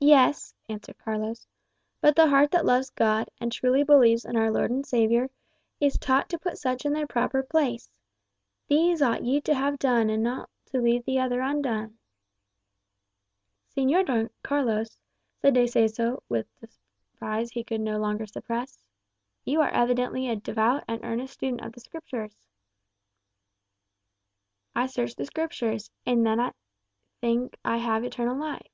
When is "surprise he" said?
17.12-17.62